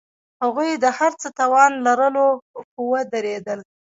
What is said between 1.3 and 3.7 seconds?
توان لرلو، خو ودریدل.